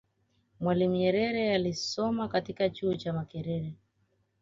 [0.59, 3.73] mwalimu Nyerere alisoma katika chuo cha makerere